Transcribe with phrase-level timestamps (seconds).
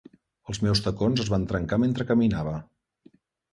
[0.53, 2.57] Els meus tacons es van trencar mentre caminava.